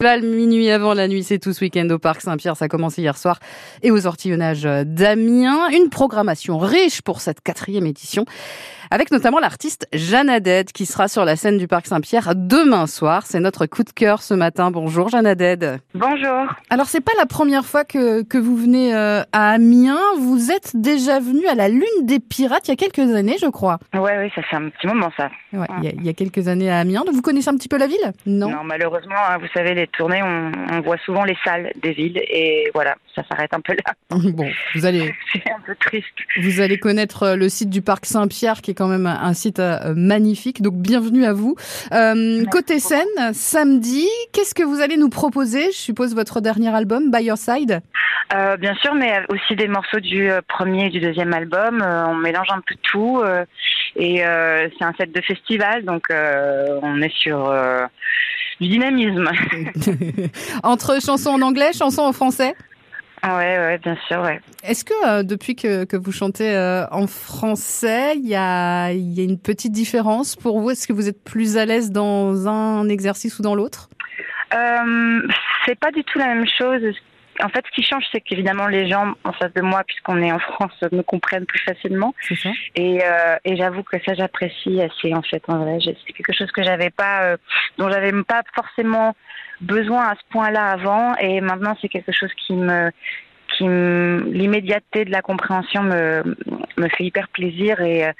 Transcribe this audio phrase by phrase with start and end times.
[0.00, 2.56] Minuit avant la nuit, c'est tout ce week-end au Parc Saint-Pierre.
[2.56, 3.40] Ça a commencé hier soir
[3.82, 5.70] et aux ortillonnages d'Amiens.
[5.70, 8.24] Une programmation riche pour cette quatrième édition
[8.90, 13.24] avec notamment l'artiste Jeanne Aded qui sera sur la scène du Parc Saint-Pierre demain soir.
[13.26, 14.70] C'est notre coup de cœur ce matin.
[14.70, 15.78] Bonjour Jeanne Aded.
[15.94, 16.46] Bonjour.
[16.70, 19.98] Alors c'est pas la première fois que, que vous venez euh, à Amiens.
[20.18, 23.46] Vous êtes déjà venu à la Lune des Pirates il y a quelques années, je
[23.46, 23.78] crois.
[23.94, 25.30] Ouais, oui, ça fait un petit moment ça.
[25.52, 27.04] Ouais, il, y a, il y a quelques années à Amiens.
[27.12, 28.12] Vous connaissez un petit peu la ville?
[28.26, 28.50] Non.
[28.50, 32.18] Non, malheureusement, hein, vous savez, les tournées, on, on voit souvent les salles des villes
[32.28, 33.92] et voilà, ça s'arrête un peu là.
[34.38, 35.14] Bon, vous allez.
[35.32, 36.06] C'est un peu triste.
[36.40, 39.58] Vous allez connaître euh, le site du Parc Saint-Pierre qui est quand même un site
[39.58, 40.62] euh, magnifique.
[40.62, 41.56] Donc bienvenue à vous.
[41.92, 47.10] Euh, côté scène, samedi, qu'est-ce que vous allez nous proposer Je suppose votre dernier album,
[47.10, 47.82] By Your Side?
[48.34, 51.82] Euh, bien sûr, mais aussi des morceaux du euh, premier et du deuxième album.
[51.82, 53.44] Euh, on mélange un peu tout euh,
[53.96, 57.52] et c'est un set de festival, donc on est sur
[58.60, 59.28] du dynamisme.
[60.62, 62.54] Entre chansons en anglais, chansons en français?
[63.24, 64.40] Ouais, ouais, bien sûr, ouais.
[64.62, 69.20] Est-ce que euh, depuis que, que vous chantez euh, en français, il y a, y
[69.20, 70.70] a une petite différence pour vous?
[70.70, 73.88] Est-ce que vous êtes plus à l'aise dans un exercice ou dans l'autre?
[74.54, 75.20] Euh,
[75.66, 76.82] C'est pas du tout la même chose.
[77.42, 80.32] En fait, ce qui change, c'est qu'évidemment, les gens en face de moi, puisqu'on est
[80.32, 82.14] en France, me comprennent plus facilement.
[82.20, 82.50] C'est ça.
[82.74, 85.78] Et, euh, et j'avoue que ça, j'apprécie assez, en fait, en vrai.
[85.80, 87.36] C'est quelque chose que j'avais pas, euh,
[87.78, 89.14] dont j'avais pas forcément
[89.60, 91.14] besoin à ce point-là avant.
[91.16, 92.90] Et maintenant, c'est quelque chose qui me,
[93.56, 96.22] qui l'immédiateté de la compréhension me,
[96.76, 98.10] me fait hyper plaisir et,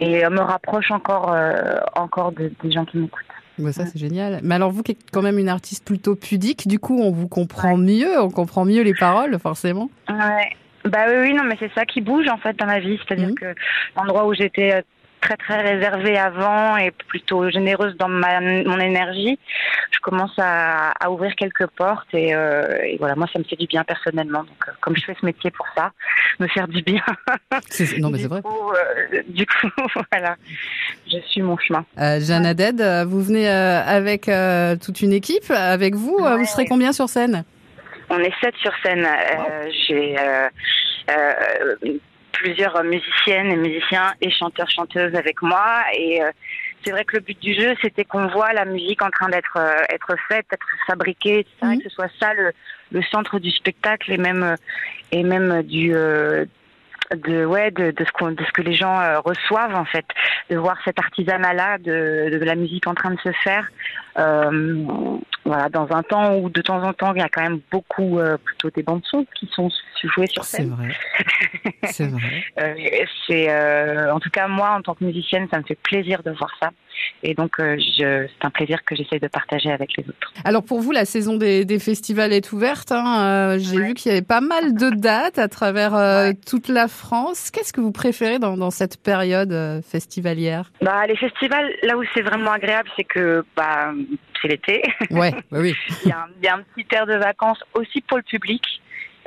[0.00, 3.24] et me rapproche encore, euh, encore de, des gens qui m'écoutent.
[3.58, 4.40] Bah ça c'est génial.
[4.42, 7.28] Mais alors vous qui êtes quand même une artiste plutôt pudique, du coup on vous
[7.28, 9.90] comprend mieux, on comprend mieux les paroles forcément.
[10.08, 10.50] Ouais.
[10.84, 13.30] Bah oui, oui, non, mais c'est ça qui bouge en fait dans ma vie, c'est-à-dire
[13.30, 13.34] mmh.
[13.34, 13.54] que
[13.96, 14.84] l'endroit où j'étais
[15.26, 19.38] très très réservée avant et plutôt généreuse dans ma, mon énergie,
[19.90, 23.56] je commence à, à ouvrir quelques portes et, euh, et, voilà, moi ça me fait
[23.56, 24.44] du bien personnellement.
[24.44, 25.92] Donc euh, comme je fais ce métier pour ça,
[26.38, 27.02] me faire du bien.
[27.98, 28.42] non mais c'est vrai.
[28.42, 29.68] Coup, euh, du coup,
[30.12, 30.36] voilà,
[31.10, 31.84] je suis mon chemin.
[31.96, 34.30] Jeanne Aded, vous venez avec
[34.80, 36.36] toute une équipe, avec vous, ouais.
[36.36, 37.44] vous serez combien sur scène?
[38.08, 39.04] On est sept sur scène.
[39.04, 39.44] Wow.
[39.88, 40.14] J'ai
[42.46, 46.30] plusieurs musiciennes et musiciens et chanteurs chanteuses avec moi et euh,
[46.84, 49.56] c'est vrai que le but du jeu c'était qu'on voit la musique en train d'être
[49.56, 51.78] euh, être faite être fabriquée etc., mmh.
[51.78, 52.52] que ce soit ça le,
[52.92, 54.56] le centre du spectacle et même
[55.10, 56.44] et même du euh,
[57.16, 60.06] de ouais de, de ce qu'on de ce que les gens euh, reçoivent en fait
[60.48, 63.68] de voir cet artisanat là de, de la musique en train de se faire
[64.18, 67.60] euh, voilà dans un temps où de temps en temps il y a quand même
[67.70, 69.70] beaucoup euh, plutôt des bandes son qui sont
[70.02, 74.94] jouées sur scène c'est vrai c'est vrai euh, c'est en tout cas moi en tant
[74.94, 76.70] que musicienne ça me fait plaisir de voir ça
[77.22, 80.32] et donc euh, c'est un plaisir que j'essaye de partager avec les autres.
[80.44, 82.92] Alors pour vous, la saison des, des festivals est ouverte.
[82.92, 83.54] Hein.
[83.54, 83.86] Euh, J'ai ouais.
[83.88, 86.34] vu qu'il y avait pas mal de dates à travers euh, ouais.
[86.34, 87.50] toute la France.
[87.50, 90.70] Qu'est-ce que vous préférez dans, dans cette période euh, festivalière?
[90.82, 93.92] Bah, Les festivals, là où c'est vraiment agréable, c'est que bah,
[94.40, 94.82] c'est l'été.
[95.10, 95.74] Ouais, bah oui.
[96.04, 98.22] il, y a un, il y a un petit air de vacances aussi pour le
[98.22, 98.62] public.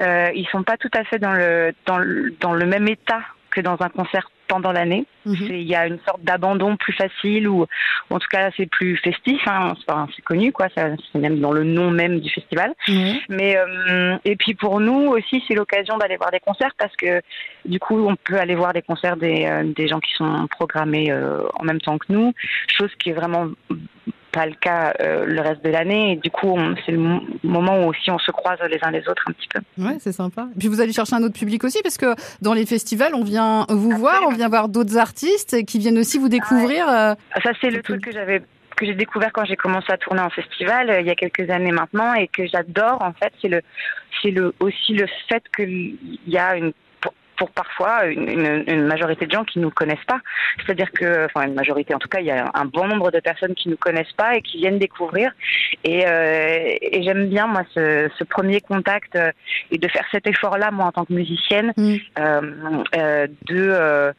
[0.00, 3.22] Euh, ils sont pas tout à fait dans le, dans le, dans le même état
[3.50, 5.06] que dans un concert pendant l'année.
[5.24, 5.62] Il mm -hmm.
[5.72, 9.40] y a une sorte d'abandon plus facile ou, ou, en tout cas c'est plus festif.
[9.46, 9.74] Hein,
[10.14, 12.70] c'est connu quoi, c'est même dans le nom même du festival.
[13.36, 17.12] Mais euh, et puis pour nous aussi c'est l'occasion d'aller voir des concerts parce que
[17.74, 21.08] du coup on peut aller voir des concerts des, euh, des gens qui sont programmés
[21.10, 22.28] euh, en même temps que nous,
[22.76, 23.46] chose qui est vraiment
[24.36, 27.88] pas le cas euh, le reste de l'année et du coup c'est le moment où
[27.88, 29.60] aussi on se croise les uns les autres un petit peu.
[29.82, 30.46] Ouais, c'est sympa.
[30.54, 33.24] Et puis vous allez chercher un autre public aussi parce que dans les festivals, on
[33.24, 33.98] vient vous Absolument.
[33.98, 36.86] voir, on vient voir d'autres artistes qui viennent aussi vous découvrir.
[36.86, 36.92] Ouais.
[36.92, 37.40] Euh...
[37.42, 38.42] Ça c'est le truc que j'avais
[38.76, 41.48] que j'ai découvert quand j'ai commencé à tourner en festival euh, il y a quelques
[41.48, 43.62] années maintenant et que j'adore en fait, c'est le
[44.20, 45.96] c'est le aussi le fait qu'il
[46.26, 46.72] y a une
[47.36, 50.20] pour parfois une, une, une, majorité de gens qui nous connaissent pas.
[50.58, 53.20] C'est-à-dire que, enfin une majorité, en tout cas, il y a un bon nombre de
[53.20, 55.32] personnes qui nous connaissent pas et qui viennent découvrir.
[55.84, 59.30] Et, euh, et j'aime bien moi ce, ce, premier contact euh,
[59.70, 61.96] et de faire cet effort-là moi en tant que musicienne, mm.
[62.18, 62.40] euh,
[62.96, 64.12] euh de euh,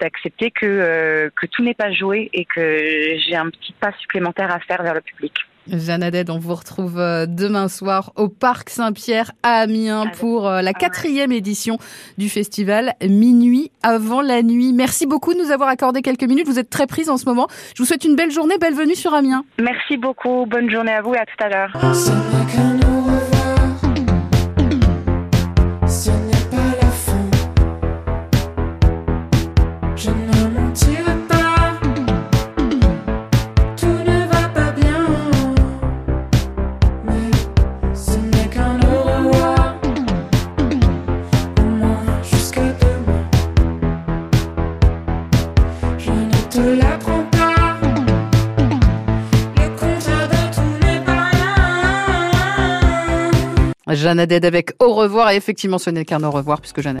[0.00, 4.52] d'accepter que euh, que tout n'est pas joué et que j'ai un petit pas supplémentaire
[4.54, 5.34] à faire vers le public.
[5.68, 10.62] Jeanne Aded, on vous retrouve euh, demain soir au Parc Saint-Pierre à Amiens pour euh,
[10.62, 11.78] la quatrième édition
[12.18, 14.72] du festival Minuit avant la nuit.
[14.72, 16.46] Merci beaucoup de nous avoir accordé quelques minutes.
[16.46, 17.46] Vous êtes très prise en ce moment.
[17.76, 19.44] Je vous souhaite une belle journée, belle venue sur Amiens.
[19.60, 20.46] Merci beaucoup.
[20.46, 22.79] Bonne journée à vous et à tout à l'heure.
[53.94, 55.30] Jeanne avec Au revoir.
[55.30, 56.88] Et effectivement, ce n'est qu'un au revoir puisque Jeanne